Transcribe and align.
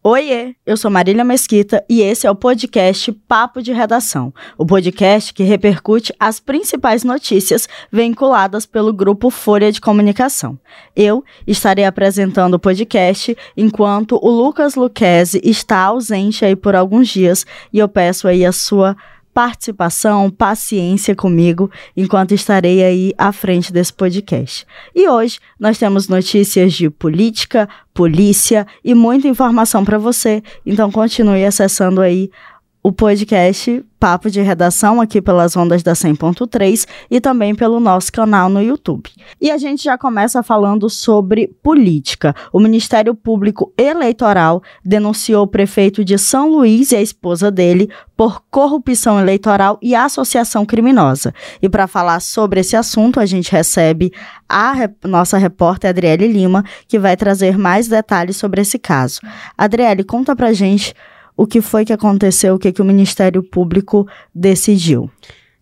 Oiê, 0.00 0.54
eu 0.64 0.76
sou 0.76 0.92
Marília 0.92 1.24
Mesquita 1.24 1.84
e 1.88 2.02
esse 2.02 2.24
é 2.24 2.30
o 2.30 2.34
podcast 2.34 3.10
Papo 3.26 3.60
de 3.60 3.72
Redação, 3.72 4.32
o 4.56 4.64
podcast 4.64 5.34
que 5.34 5.42
repercute 5.42 6.14
as 6.20 6.38
principais 6.38 7.02
notícias 7.02 7.68
vinculadas 7.90 8.64
pelo 8.64 8.92
grupo 8.92 9.28
Folha 9.28 9.72
de 9.72 9.80
Comunicação. 9.80 10.56
Eu 10.94 11.24
estarei 11.48 11.84
apresentando 11.84 12.54
o 12.54 12.58
podcast 12.60 13.36
enquanto 13.56 14.20
o 14.22 14.30
Lucas 14.30 14.76
Luquezzi 14.76 15.40
está 15.42 15.80
ausente 15.80 16.44
aí 16.44 16.54
por 16.54 16.76
alguns 16.76 17.08
dias 17.08 17.44
e 17.72 17.80
eu 17.80 17.88
peço 17.88 18.28
aí 18.28 18.46
a 18.46 18.52
sua 18.52 18.96
participação, 19.38 20.28
paciência 20.32 21.14
comigo 21.14 21.70
enquanto 21.96 22.34
estarei 22.34 22.82
aí 22.82 23.14
à 23.16 23.30
frente 23.30 23.72
desse 23.72 23.92
podcast. 23.92 24.66
E 24.92 25.08
hoje 25.08 25.38
nós 25.60 25.78
temos 25.78 26.08
notícias 26.08 26.72
de 26.72 26.90
política, 26.90 27.68
polícia 27.94 28.66
e 28.82 28.96
muita 28.96 29.28
informação 29.28 29.84
para 29.84 29.96
você. 29.96 30.42
Então 30.66 30.90
continue 30.90 31.44
acessando 31.44 32.00
aí 32.00 32.32
o 32.82 32.92
podcast 32.92 33.84
Papo 33.98 34.30
de 34.30 34.40
Redação 34.40 35.00
aqui 35.00 35.20
pelas 35.20 35.56
ondas 35.56 35.82
da 35.82 35.92
100.3 35.92 36.86
e 37.10 37.20
também 37.20 37.52
pelo 37.54 37.80
nosso 37.80 38.12
canal 38.12 38.48
no 38.48 38.62
YouTube. 38.62 39.10
E 39.40 39.50
a 39.50 39.58
gente 39.58 39.82
já 39.82 39.98
começa 39.98 40.42
falando 40.42 40.88
sobre 40.88 41.48
política. 41.62 42.34
O 42.52 42.60
Ministério 42.60 43.14
Público 43.14 43.72
Eleitoral 43.76 44.62
denunciou 44.84 45.42
o 45.42 45.48
prefeito 45.48 46.04
de 46.04 46.16
São 46.16 46.48
Luís 46.48 46.92
e 46.92 46.96
a 46.96 47.02
esposa 47.02 47.50
dele 47.50 47.90
por 48.16 48.40
corrupção 48.50 49.18
eleitoral 49.18 49.78
e 49.82 49.96
associação 49.96 50.64
criminosa. 50.64 51.34
E 51.60 51.68
para 51.68 51.88
falar 51.88 52.20
sobre 52.20 52.60
esse 52.60 52.76
assunto, 52.76 53.18
a 53.18 53.26
gente 53.26 53.50
recebe 53.50 54.12
a 54.48 54.72
rep 54.72 54.94
nossa 55.04 55.36
repórter 55.36 55.90
Adriele 55.90 56.28
Lima, 56.28 56.64
que 56.86 56.98
vai 56.98 57.16
trazer 57.16 57.58
mais 57.58 57.88
detalhes 57.88 58.36
sobre 58.36 58.60
esse 58.60 58.78
caso. 58.78 59.20
Adriele, 59.56 60.04
conta 60.04 60.36
pra 60.36 60.52
gente 60.52 60.94
o 61.38 61.46
que 61.46 61.60
foi 61.60 61.84
que 61.84 61.92
aconteceu, 61.92 62.56
o 62.56 62.58
que, 62.58 62.72
que 62.72 62.82
o 62.82 62.84
Ministério 62.84 63.44
Público 63.44 64.08
decidiu. 64.34 65.08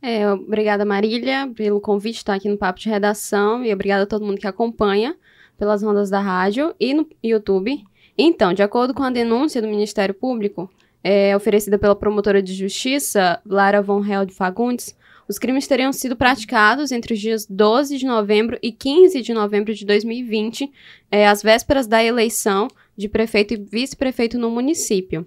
É, 0.00 0.26
obrigada, 0.32 0.86
Marília, 0.86 1.52
pelo 1.54 1.82
convite 1.82 2.16
estar 2.16 2.32
aqui 2.32 2.48
no 2.48 2.56
Papo 2.56 2.80
de 2.80 2.88
Redação 2.88 3.62
e 3.62 3.70
obrigada 3.70 4.04
a 4.04 4.06
todo 4.06 4.24
mundo 4.24 4.38
que 4.38 4.46
acompanha 4.46 5.14
pelas 5.58 5.82
ondas 5.82 6.08
da 6.08 6.18
rádio 6.18 6.74
e 6.80 6.94
no 6.94 7.06
YouTube. 7.22 7.84
Então, 8.16 8.54
de 8.54 8.62
acordo 8.62 8.94
com 8.94 9.02
a 9.02 9.10
denúncia 9.10 9.60
do 9.60 9.68
Ministério 9.68 10.14
Público, 10.14 10.70
é, 11.04 11.36
oferecida 11.36 11.78
pela 11.78 11.94
promotora 11.94 12.42
de 12.42 12.54
justiça, 12.54 13.38
Lara 13.44 13.82
von 13.82 14.02
Held 14.02 14.32
Fagundes, 14.32 14.96
os 15.28 15.38
crimes 15.38 15.66
teriam 15.66 15.92
sido 15.92 16.16
praticados 16.16 16.90
entre 16.90 17.12
os 17.12 17.20
dias 17.20 17.44
12 17.44 17.98
de 17.98 18.06
novembro 18.06 18.58
e 18.62 18.72
15 18.72 19.20
de 19.20 19.34
novembro 19.34 19.74
de 19.74 19.84
2020, 19.84 20.72
é, 21.10 21.28
às 21.28 21.42
vésperas 21.42 21.86
da 21.86 22.02
eleição 22.02 22.68
de 22.96 23.10
prefeito 23.10 23.52
e 23.52 23.56
vice-prefeito 23.58 24.38
no 24.38 24.50
município 24.50 25.26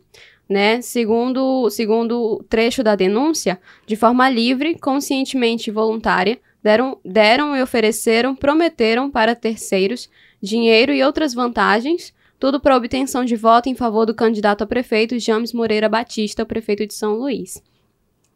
né? 0.50 0.82
Segundo, 0.82 1.70
segundo 1.70 2.20
o 2.20 2.44
trecho 2.44 2.82
da 2.82 2.96
denúncia, 2.96 3.62
de 3.86 3.96
forma 3.96 4.28
livre, 4.28 4.78
conscientemente 4.80 5.70
e 5.70 5.74
voluntária, 5.74 6.40
deram, 6.64 6.98
deram 7.06 7.56
e 7.56 7.62
ofereceram, 7.62 8.36
prometeram 8.36 9.12
para 9.12 9.36
terceiros 9.36 10.10
dinheiro 10.42 10.92
e 10.92 11.04
outras 11.04 11.34
vantagens, 11.34 12.14
tudo 12.40 12.60
para 12.60 12.76
obtenção 12.76 13.24
de 13.24 13.36
voto 13.36 13.70
em 13.70 13.76
favor 13.76 14.06
do 14.06 14.16
candidato 14.16 14.64
a 14.64 14.68
prefeito 14.68 15.20
James 15.20 15.54
Moreira 15.54 15.88
Batista, 15.88 16.46
prefeito 16.46 16.88
de 16.88 16.94
São 16.94 17.14
Luís. 17.14 17.62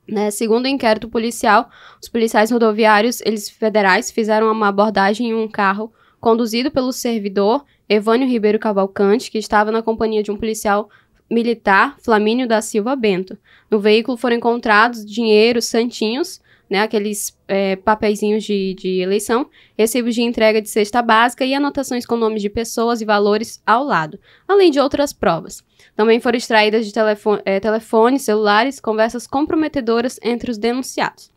Né, 0.05 0.29
segundo 0.31 0.65
o 0.65 0.67
inquérito 0.67 1.07
policial, 1.07 1.69
os 2.01 2.09
policiais 2.09 2.51
rodoviários 2.51 3.21
eles 3.21 3.49
federais 3.49 4.11
fizeram 4.11 4.51
uma 4.51 4.67
abordagem 4.67 5.29
em 5.29 5.33
um 5.33 5.47
carro 5.47 5.93
conduzido 6.19 6.69
pelo 6.69 6.91
servidor 6.91 7.63
Evânio 7.87 8.27
Ribeiro 8.27 8.59
Cavalcante, 8.59 9.31
que 9.31 9.37
estava 9.37 9.71
na 9.71 9.81
companhia 9.81 10.21
de 10.21 10.31
um 10.31 10.37
policial 10.37 10.89
militar 11.33 11.97
Flamínio 12.03 12.47
da 12.47 12.61
Silva 12.61 12.95
Bento. 12.95 13.37
No 13.69 13.79
veículo 13.79 14.17
foram 14.17 14.37
encontrados 14.37 15.05
dinheiro, 15.05 15.61
santinhos, 15.61 16.41
né, 16.69 16.81
aqueles 16.81 17.37
é, 17.47 17.75
papeizinhos 17.75 18.43
de, 18.43 18.73
de 18.73 18.99
eleição, 18.99 19.47
recibos 19.77 20.15
de 20.15 20.21
entrega 20.21 20.61
de 20.61 20.69
cesta 20.69 21.01
básica 21.01 21.45
e 21.45 21.53
anotações 21.53 22.05
com 22.05 22.15
nomes 22.15 22.41
de 22.41 22.49
pessoas 22.49 23.01
e 23.01 23.05
valores 23.05 23.61
ao 23.65 23.83
lado, 23.83 24.17
além 24.47 24.71
de 24.71 24.79
outras 24.79 25.13
provas. 25.13 25.63
Também 25.95 26.19
foram 26.19 26.37
extraídas 26.37 26.85
de 26.85 26.93
telefone, 26.93 27.41
é, 27.45 27.59
telefones, 27.59 28.23
celulares, 28.23 28.79
conversas 28.79 29.27
comprometedoras 29.27 30.19
entre 30.23 30.49
os 30.49 30.57
denunciados. 30.57 31.31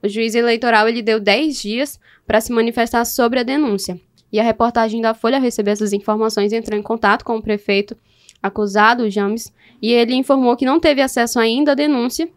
O 0.02 0.08
juiz 0.08 0.34
eleitoral 0.34 0.88
ele 0.88 1.02
deu 1.02 1.20
10 1.20 1.62
dias 1.62 2.00
para 2.26 2.40
se 2.40 2.54
manifestar 2.54 3.04
sobre 3.04 3.40
a 3.40 3.44
denúncia. 3.44 4.00
E 4.32 4.40
a 4.40 4.44
reportagem 4.44 5.02
da 5.02 5.14
Folha 5.14 5.38
recebeu 5.40 5.74
essas 5.74 5.92
informações 5.92 6.54
e 6.54 6.56
entrou 6.56 6.80
em 6.80 6.84
contato 6.84 7.26
com 7.26 7.36
o 7.36 7.42
prefeito 7.42 7.98
acusado, 8.42 9.10
James, 9.10 9.54
e 9.82 9.92
ele 9.92 10.16
informou 10.16 10.56
que 10.56 10.64
não 10.66 10.80
teve 10.80 11.02
acesso 11.02 11.38
ainda 11.40 11.74
à 11.74 11.76
denúncia, 11.76 12.30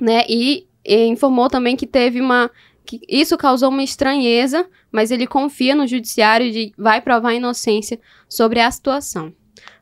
né? 0.00 0.24
E, 0.28 0.66
e 0.84 1.06
informou 1.06 1.48
também 1.50 1.76
que 1.76 1.86
teve 1.86 2.20
uma 2.20 2.50
que 2.84 3.00
isso 3.08 3.36
causou 3.36 3.70
uma 3.70 3.82
estranheza, 3.82 4.66
mas 4.92 5.10
ele 5.10 5.26
confia 5.26 5.74
no 5.74 5.86
judiciário 5.86 6.46
e 6.46 6.72
vai 6.76 7.00
provar 7.00 7.30
a 7.30 7.34
inocência 7.34 7.98
sobre 8.28 8.60
a 8.60 8.70
situação. 8.70 9.32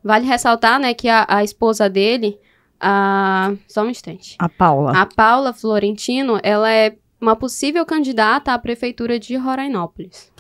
Vale 0.03 0.27
ressaltar, 0.27 0.79
né, 0.79 0.95
que 0.95 1.09
a, 1.09 1.27
a 1.29 1.45
esposa 1.45 1.89
dele, 1.89 2.39
a... 2.81 3.53
só 3.69 3.83
um 3.83 3.91
instante. 3.91 4.37
A 4.39 4.49
Paula. 4.49 4.93
A 4.97 5.07
Paula 5.07 5.53
Florentino, 5.53 6.39
ela 6.43 6.71
é 6.71 6.97
uma 7.21 7.37
possível 7.37 7.87
candidata 7.87 8.53
à 8.53 8.59
prefeitura 8.59 9.19
de 9.19 9.37
Rorainópolis. 9.37 10.33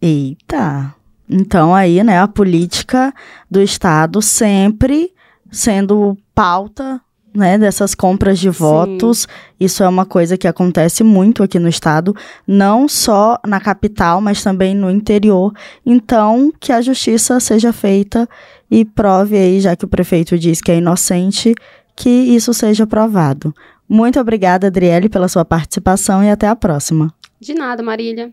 Eita! 0.00 0.94
Então 1.28 1.74
aí, 1.74 2.02
né, 2.02 2.18
a 2.18 2.28
política 2.28 3.14
do 3.50 3.62
Estado 3.62 4.20
sempre 4.20 5.14
sendo 5.50 6.16
pauta 6.34 7.00
né, 7.34 7.58
dessas 7.58 7.94
compras 7.94 8.38
de 8.38 8.50
votos. 8.50 9.22
Sim. 9.22 9.28
Isso 9.60 9.82
é 9.82 9.88
uma 9.88 10.04
coisa 10.04 10.36
que 10.36 10.48
acontece 10.48 11.04
muito 11.04 11.42
aqui 11.42 11.58
no 11.58 11.68
estado, 11.68 12.14
não 12.46 12.88
só 12.88 13.38
na 13.46 13.60
capital, 13.60 14.20
mas 14.20 14.42
também 14.42 14.74
no 14.74 14.90
interior. 14.90 15.52
Então, 15.84 16.52
que 16.58 16.72
a 16.72 16.80
justiça 16.80 17.38
seja 17.40 17.72
feita 17.72 18.28
e 18.70 18.84
prove 18.84 19.36
aí, 19.36 19.60
já 19.60 19.76
que 19.76 19.84
o 19.84 19.88
prefeito 19.88 20.38
diz 20.38 20.60
que 20.60 20.72
é 20.72 20.78
inocente, 20.78 21.54
que 21.96 22.08
isso 22.08 22.52
seja 22.52 22.86
provado. 22.86 23.54
Muito 23.88 24.18
obrigada, 24.18 24.68
Adriele, 24.68 25.08
pela 25.08 25.28
sua 25.28 25.44
participação 25.44 26.24
e 26.24 26.30
até 26.30 26.48
a 26.48 26.56
próxima. 26.56 27.12
De 27.40 27.54
nada, 27.54 27.82
Marília. 27.82 28.32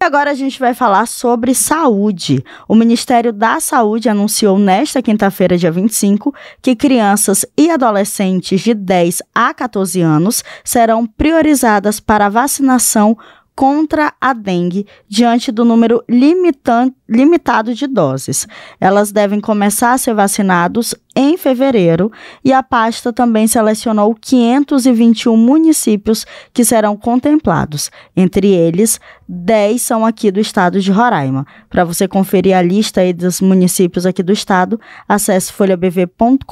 E 0.00 0.04
agora 0.04 0.30
a 0.30 0.34
gente 0.34 0.60
vai 0.60 0.74
falar 0.74 1.06
sobre 1.06 1.52
saúde. 1.52 2.44
O 2.68 2.74
Ministério 2.76 3.32
da 3.32 3.58
Saúde 3.58 4.08
anunciou 4.08 4.56
nesta 4.56 5.02
quinta-feira, 5.02 5.58
dia 5.58 5.72
25, 5.72 6.32
que 6.62 6.76
crianças 6.76 7.44
e 7.56 7.68
adolescentes 7.68 8.60
de 8.60 8.74
10 8.74 9.22
a 9.34 9.52
14 9.52 10.00
anos 10.00 10.44
serão 10.62 11.04
priorizadas 11.04 11.98
para 11.98 12.26
a 12.26 12.28
vacinação 12.28 13.18
contra 13.58 14.14
a 14.20 14.32
dengue 14.32 14.86
diante 15.08 15.50
do 15.50 15.64
número 15.64 16.00
limitado 16.08 17.74
de 17.74 17.88
doses. 17.88 18.46
Elas 18.80 19.10
devem 19.10 19.40
começar 19.40 19.94
a 19.94 19.98
ser 19.98 20.14
vacinados 20.14 20.94
em 21.16 21.36
fevereiro 21.36 22.12
e 22.44 22.52
a 22.52 22.62
pasta 22.62 23.12
também 23.12 23.48
selecionou 23.48 24.14
521 24.14 25.36
municípios 25.36 26.24
que 26.54 26.64
serão 26.64 26.96
contemplados. 26.96 27.90
Entre 28.16 28.46
eles, 28.46 29.00
10 29.28 29.82
são 29.82 30.06
aqui 30.06 30.30
do 30.30 30.38
estado 30.38 30.80
de 30.80 30.92
Roraima. 30.92 31.44
Para 31.68 31.82
você 31.82 32.06
conferir 32.06 32.56
a 32.56 32.62
lista 32.62 33.00
aí 33.00 33.12
dos 33.12 33.40
municípios 33.40 34.06
aqui 34.06 34.22
do 34.22 34.32
estado, 34.32 34.80
acesse 35.08 35.52
folhabv.com.br. 35.52 36.44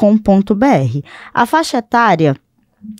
A 1.32 1.46
faixa 1.46 1.78
etária 1.78 2.34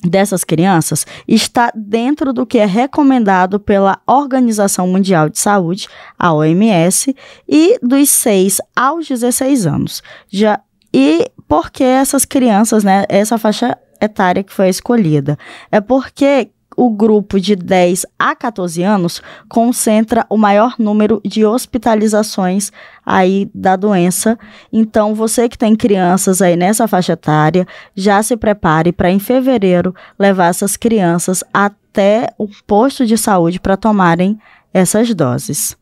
dessas 0.02 0.44
crianças 0.44 1.06
está 1.26 1.72
dentro 1.74 2.32
do 2.32 2.46
que 2.46 2.58
é 2.58 2.66
recomendado 2.66 3.58
pela 3.60 4.00
Organização 4.06 4.88
Mundial 4.88 5.28
de 5.28 5.38
Saúde, 5.38 5.88
a 6.18 6.32
OMS, 6.32 7.14
e 7.48 7.78
dos 7.82 8.08
6 8.10 8.60
aos 8.74 9.08
16 9.08 9.66
anos. 9.66 10.02
Já 10.28 10.60
e 10.92 11.30
por 11.46 11.70
que 11.70 11.84
essas 11.84 12.24
crianças, 12.24 12.82
né, 12.82 13.04
essa 13.08 13.38
faixa 13.38 13.76
etária 14.00 14.42
que 14.42 14.52
foi 14.52 14.68
escolhida? 14.68 15.38
É 15.70 15.80
porque 15.80 16.50
o 16.76 16.90
grupo 16.90 17.40
de 17.40 17.56
10 17.56 18.04
a 18.18 18.36
14 18.36 18.82
anos 18.82 19.22
concentra 19.48 20.26
o 20.28 20.36
maior 20.36 20.74
número 20.78 21.20
de 21.24 21.44
hospitalizações 21.44 22.70
aí 23.04 23.50
da 23.54 23.74
doença. 23.76 24.38
Então, 24.72 25.14
você 25.14 25.48
que 25.48 25.56
tem 25.56 25.74
crianças 25.74 26.42
aí 26.42 26.54
nessa 26.54 26.86
faixa 26.86 27.14
etária, 27.14 27.66
já 27.94 28.22
se 28.22 28.36
prepare 28.36 28.92
para 28.92 29.10
em 29.10 29.18
fevereiro 29.18 29.94
levar 30.18 30.48
essas 30.48 30.76
crianças 30.76 31.42
até 31.52 32.28
o 32.36 32.46
posto 32.66 33.06
de 33.06 33.16
saúde 33.16 33.58
para 33.58 33.76
tomarem 33.76 34.38
essas 34.72 35.14
doses. 35.14 35.76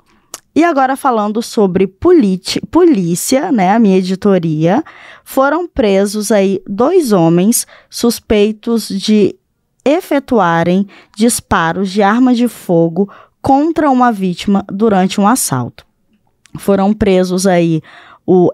E 0.57 0.63
agora 0.63 0.97
falando 0.97 1.43
sobre 1.43 1.89
polícia, 1.89 3.51
né, 3.51 3.73
a 3.73 3.79
minha 3.79 3.99
editoria, 3.99 4.85
foram 5.25 5.67
presos 5.67 6.31
aí 6.31 6.63
dois 6.69 7.11
homens 7.11 7.67
suspeitos 7.91 8.89
de 8.89 9.35
efetuarem 9.85 10.87
disparos 11.17 11.91
de 11.91 12.03
arma 12.03 12.35
de 12.35 12.49
fogo 12.49 13.13
contra 13.43 13.91
uma 13.91 14.11
vítima 14.11 14.65
durante 14.69 15.21
um 15.21 15.29
assalto. 15.29 15.85
Foram 16.59 16.95
presos 16.95 17.47
aí 17.47 17.83
o 18.27 18.51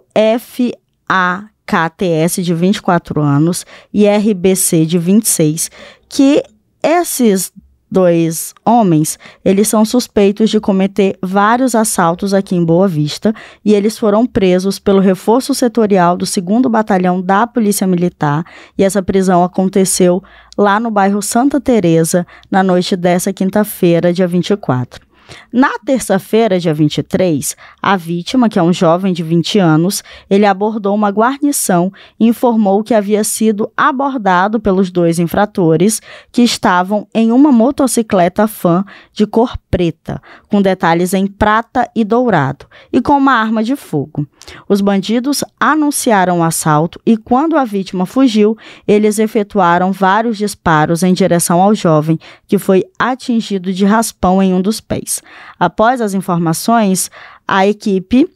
FAKTS 1.09 2.43
de 2.43 2.53
24 2.55 3.23
anos 3.23 3.65
e 3.93 4.09
RBC 4.09 4.85
de 4.87 4.99
26, 4.99 5.71
que 6.09 6.43
esses 6.83 7.53
dois 7.91 8.55
homens, 8.65 9.19
eles 9.45 9.69
são 9.69 9.85
suspeitos 9.85 10.49
de 10.49 10.61
cometer 10.61 11.19
vários 11.21 11.75
assaltos 11.75 12.33
aqui 12.33 12.55
em 12.55 12.65
Boa 12.65 12.87
Vista 12.87 13.35
e 13.65 13.75
eles 13.75 13.99
foram 13.99 14.25
presos 14.25 14.79
pelo 14.79 15.01
reforço 15.01 15.55
setorial 15.55 16.17
do 16.17 16.25
2 16.25 16.63
Batalhão 16.71 17.21
da 17.21 17.47
Polícia 17.47 17.87
Militar 17.87 18.45
e 18.79 18.85
essa 18.85 19.03
prisão 19.03 19.43
aconteceu 19.43 20.23
lá 20.57 20.79
no 20.79 20.91
bairro 20.91 21.21
Santa 21.21 21.61
Teresa 21.61 22.27
na 22.51 22.63
noite 22.63 22.97
dessa 22.97 23.33
quinta-feira, 23.33 24.13
dia 24.13 24.29
24. 24.29 25.10
Na 25.53 25.79
terça-feira, 25.85 26.59
dia 26.59 26.73
23, 26.73 27.57
a 27.83 27.97
vítima, 27.97 28.49
que 28.49 28.59
é 28.59 28.63
um 28.63 28.73
jovem 28.73 29.13
de 29.13 29.23
20 29.23 29.59
anos, 29.59 30.03
ele 30.29 30.47
abordou 30.47 30.95
uma 30.95 31.09
guarnição 31.11 31.93
e 32.19 32.27
informou 32.27 32.83
que 32.83 32.95
havia 32.95 33.25
sido 33.25 33.71
abordado 33.77 34.61
pelos 34.61 34.91
dois 34.91 35.19
infratores 35.19 36.01
que 36.31 36.43
estavam 36.43 37.07
em 37.15 37.33
uma 37.33 37.51
motocicleta 37.51 38.47
fã 38.47 38.85
de 39.13 39.27
cor 39.27 39.57
preta, 39.71 40.21
com 40.49 40.63
detalhes 40.63 41.15
em 41.15 41.27
prata 41.27 41.89
e 41.95 42.05
dourado, 42.05 42.67
e 42.93 43.01
com 43.01 43.17
uma 43.17 43.33
arma 43.33 43.63
de 43.63 43.77
fogo. 43.77 44.27
Os 44.69 44.81
bandidos 44.81 45.45
anunciaram 45.59 46.41
o 46.41 46.43
assalto 46.43 47.01
e, 47.05 47.17
quando 47.17 47.57
a 47.57 47.65
vítima 47.65 48.07
fugiu, 48.07 48.57
eles 48.87 49.19
efetuaram 49.19 49.93
vários 49.93 50.39
disparos 50.39 51.03
em 51.03 51.13
direção 51.13 51.61
ao 51.61 51.75
jovem, 51.75 52.19
que 52.47 52.59
foi 52.59 52.85
atingido 52.99 53.73
de 53.73 53.85
raspão 53.85 54.43
em 54.43 54.53
um 54.55 54.61
dos 54.61 54.81
pés. 54.81 55.20
Após 55.59 56.01
as 56.01 56.15
informações, 56.15 57.11
a 57.47 57.67
equipe 57.67 58.29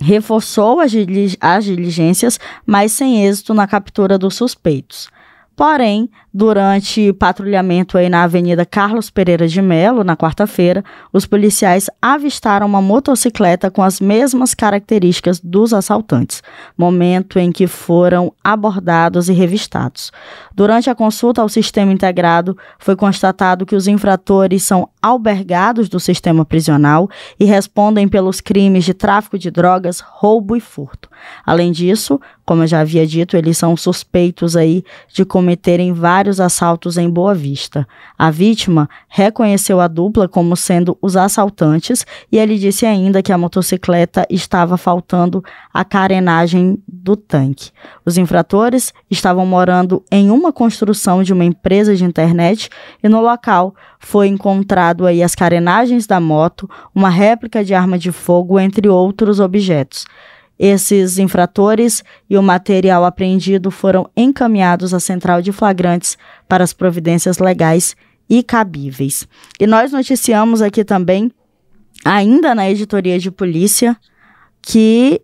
reforçou 0.00 0.80
as, 0.80 0.90
diligências, 0.90 2.40
mas 2.64 2.92
sem 2.92 3.26
êxito 3.26 3.52
na 3.52 3.66
captura 3.66 4.18
dos 4.18 4.34
suspeitos. 4.34 5.08
Porém, 5.60 6.08
durante 6.32 7.12
patrulhamento 7.12 7.98
aí 7.98 8.08
na 8.08 8.22
Avenida 8.22 8.64
Carlos 8.64 9.10
Pereira 9.10 9.46
de 9.46 9.60
Melo, 9.60 10.02
na 10.02 10.16
quarta-feira, 10.16 10.82
os 11.12 11.26
policiais 11.26 11.90
avistaram 12.00 12.66
uma 12.66 12.80
motocicleta 12.80 13.70
com 13.70 13.82
as 13.82 14.00
mesmas 14.00 14.54
características 14.54 15.38
dos 15.38 15.74
assaltantes, 15.74 16.42
momento 16.78 17.38
em 17.38 17.52
que 17.52 17.66
foram 17.66 18.32
abordados 18.42 19.28
e 19.28 19.34
revistados. 19.34 20.10
Durante 20.54 20.88
a 20.88 20.94
consulta 20.94 21.42
ao 21.42 21.48
sistema 21.50 21.92
integrado, 21.92 22.56
foi 22.78 22.96
constatado 22.96 23.66
que 23.66 23.76
os 23.76 23.86
infratores 23.86 24.62
são 24.62 24.88
albergados 25.02 25.90
do 25.90 26.00
sistema 26.00 26.42
prisional 26.42 27.06
e 27.38 27.44
respondem 27.44 28.08
pelos 28.08 28.40
crimes 28.40 28.82
de 28.82 28.94
tráfico 28.94 29.38
de 29.38 29.50
drogas, 29.50 30.00
roubo 30.00 30.56
e 30.56 30.60
furto. 30.60 31.10
Além 31.44 31.70
disso, 31.70 32.18
como 32.50 32.64
eu 32.64 32.66
já 32.66 32.80
havia 32.80 33.06
dito, 33.06 33.36
eles 33.36 33.56
são 33.56 33.76
suspeitos 33.76 34.56
aí 34.56 34.82
de 35.14 35.24
cometerem 35.24 35.92
vários 35.92 36.40
assaltos 36.40 36.98
em 36.98 37.08
Boa 37.08 37.32
Vista. 37.32 37.86
A 38.18 38.28
vítima 38.28 38.90
reconheceu 39.08 39.80
a 39.80 39.86
dupla 39.86 40.26
como 40.26 40.56
sendo 40.56 40.98
os 41.00 41.16
assaltantes 41.16 42.04
e 42.32 42.38
ele 42.38 42.58
disse 42.58 42.84
ainda 42.84 43.22
que 43.22 43.32
a 43.32 43.38
motocicleta 43.38 44.26
estava 44.28 44.76
faltando 44.76 45.44
a 45.72 45.84
carenagem 45.84 46.82
do 46.88 47.14
tanque. 47.14 47.70
Os 48.04 48.18
infratores 48.18 48.92
estavam 49.08 49.46
morando 49.46 50.02
em 50.10 50.28
uma 50.32 50.52
construção 50.52 51.22
de 51.22 51.32
uma 51.32 51.44
empresa 51.44 51.94
de 51.94 52.02
internet 52.02 52.68
e 53.00 53.08
no 53.08 53.20
local 53.20 53.76
foi 54.00 54.26
encontrado 54.26 55.06
aí 55.06 55.22
as 55.22 55.36
carenagens 55.36 56.04
da 56.04 56.18
moto, 56.18 56.68
uma 56.92 57.10
réplica 57.10 57.64
de 57.64 57.74
arma 57.74 57.96
de 57.96 58.10
fogo, 58.10 58.58
entre 58.58 58.88
outros 58.88 59.38
objetos. 59.38 60.04
Esses 60.62 61.16
infratores 61.16 62.04
e 62.28 62.36
o 62.36 62.42
material 62.42 63.02
apreendido 63.06 63.70
foram 63.70 64.10
encaminhados 64.14 64.92
à 64.92 65.00
central 65.00 65.40
de 65.40 65.52
flagrantes 65.52 66.18
para 66.46 66.62
as 66.62 66.74
providências 66.74 67.38
legais 67.38 67.96
e 68.28 68.42
cabíveis. 68.42 69.26
E 69.58 69.66
nós 69.66 69.90
noticiamos 69.90 70.60
aqui 70.60 70.84
também, 70.84 71.32
ainda 72.04 72.54
na 72.54 72.70
editoria 72.70 73.18
de 73.18 73.30
polícia, 73.30 73.96
que 74.60 75.22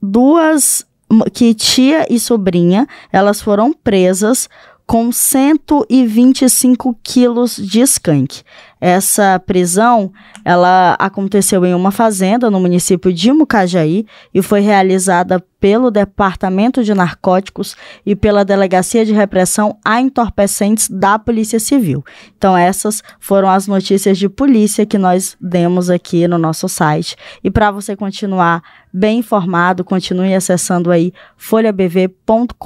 duas 0.00 0.86
que 1.32 1.52
tia 1.52 2.06
e 2.08 2.20
sobrinha, 2.20 2.86
elas 3.12 3.40
foram 3.40 3.72
presas 3.72 4.48
com 4.86 5.10
125 5.10 6.96
quilos 7.02 7.56
de 7.56 7.80
skunk. 7.80 8.42
Essa 8.80 9.38
prisão, 9.38 10.12
ela 10.44 10.96
aconteceu 10.98 11.64
em 11.64 11.74
uma 11.74 11.90
fazenda 11.90 12.50
no 12.50 12.60
município 12.60 13.12
de 13.12 13.32
Mucajaí 13.32 14.06
e 14.34 14.42
foi 14.42 14.60
realizada 14.60 15.42
pelo 15.58 15.90
Departamento 15.90 16.84
de 16.84 16.94
Narcóticos 16.94 17.76
e 18.04 18.14
pela 18.14 18.44
Delegacia 18.44 19.04
de 19.04 19.12
Repressão 19.12 19.78
a 19.84 20.00
Entorpecentes 20.00 20.88
da 20.88 21.18
Polícia 21.18 21.58
Civil. 21.58 22.04
Então, 22.36 22.56
essas 22.56 23.02
foram 23.18 23.48
as 23.48 23.66
notícias 23.66 24.18
de 24.18 24.28
polícia 24.28 24.84
que 24.84 24.98
nós 24.98 25.36
demos 25.40 25.88
aqui 25.88 26.28
no 26.28 26.38
nosso 26.38 26.68
site. 26.68 27.16
E 27.42 27.50
para 27.50 27.70
você 27.70 27.96
continuar 27.96 28.62
bem 28.92 29.18
informado, 29.18 29.84
continue 29.84 30.34
acessando 30.34 30.90
aí 30.90 31.12
folhabv.com.br, 31.36 32.56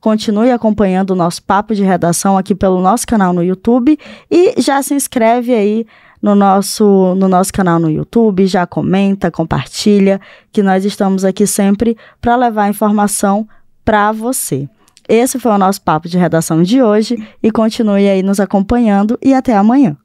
continue 0.00 0.50
acompanhando 0.50 1.10
o 1.10 1.16
nosso 1.16 1.42
papo 1.42 1.74
de 1.74 1.82
redação 1.82 2.38
aqui 2.38 2.54
pelo 2.54 2.80
nosso 2.80 3.06
canal 3.06 3.32
no 3.32 3.42
YouTube 3.42 3.98
e 4.30 4.54
já 4.64 4.82
se 4.82 4.94
inscreve 4.94 5.54
aí 5.54 5.86
no 6.22 6.34
nosso, 6.34 7.14
no 7.16 7.28
nosso 7.28 7.52
canal 7.52 7.78
no 7.78 7.90
YouTube, 7.90 8.46
já 8.46 8.66
comenta, 8.66 9.30
compartilha, 9.30 10.20
que 10.50 10.62
nós 10.62 10.84
estamos 10.84 11.24
aqui 11.24 11.46
sempre 11.46 11.96
para 12.20 12.34
levar 12.34 12.70
informação 12.70 13.46
para 13.84 14.10
você. 14.10 14.68
Esse 15.06 15.38
foi 15.38 15.52
o 15.52 15.58
nosso 15.58 15.82
papo 15.82 16.08
de 16.08 16.16
redação 16.16 16.62
de 16.62 16.82
hoje 16.82 17.22
e 17.42 17.50
continue 17.50 18.08
aí 18.08 18.22
nos 18.22 18.40
acompanhando 18.40 19.18
e 19.22 19.34
até 19.34 19.54
amanhã. 19.54 19.96